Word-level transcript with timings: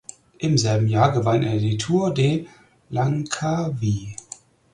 Im 0.39 0.57
selben 0.57 0.87
Jahr 0.87 1.11
gewann 1.11 1.43
er 1.43 1.59
die 1.59 1.77
Tour 1.77 2.11
de 2.11 2.47
Langkawi. 2.89 4.15